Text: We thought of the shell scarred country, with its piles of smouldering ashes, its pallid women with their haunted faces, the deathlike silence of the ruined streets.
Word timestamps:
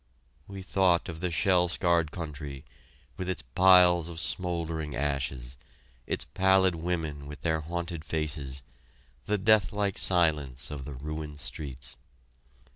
We 0.47 0.63
thought 0.63 1.07
of 1.09 1.19
the 1.19 1.29
shell 1.29 1.67
scarred 1.67 2.09
country, 2.09 2.65
with 3.17 3.29
its 3.29 3.43
piles 3.43 4.07
of 4.09 4.19
smouldering 4.19 4.95
ashes, 4.95 5.57
its 6.07 6.25
pallid 6.25 6.73
women 6.73 7.27
with 7.27 7.41
their 7.41 7.61
haunted 7.61 8.03
faces, 8.03 8.63
the 9.25 9.37
deathlike 9.37 9.99
silence 9.99 10.71
of 10.71 10.85
the 10.85 10.95
ruined 10.95 11.39
streets. 11.39 11.97